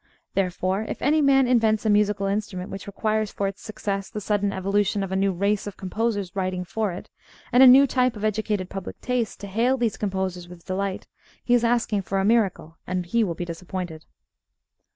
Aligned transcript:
Therefore, 0.33 0.81
if 0.89 0.99
any 0.99 1.21
man 1.21 1.45
invents 1.45 1.85
a 1.85 1.89
musical 1.91 2.25
instrument 2.25 2.71
which 2.71 2.87
requires 2.87 3.29
for 3.31 3.47
its 3.47 3.61
success 3.61 4.09
the 4.09 4.19
sudden 4.19 4.51
evolution 4.51 5.03
of 5.03 5.11
a 5.11 5.15
new 5.15 5.31
race 5.31 5.67
of 5.67 5.77
composers 5.77 6.35
writing 6.35 6.63
for 6.65 6.91
it, 6.91 7.07
and 7.51 7.61
a 7.61 7.67
new 7.67 7.85
type 7.85 8.15
of 8.15 8.25
educated 8.25 8.67
public 8.67 8.99
taste 9.01 9.39
to 9.41 9.45
hail 9.45 9.77
these 9.77 9.97
composers 9.97 10.47
with 10.49 10.65
delight, 10.65 11.05
he 11.43 11.53
is 11.53 11.63
asking 11.63 12.01
for 12.01 12.19
a 12.19 12.25
miracle 12.25 12.79
and 12.87 13.05
he 13.05 13.23
will 13.23 13.35
be 13.35 13.45
disappointed. 13.45 14.05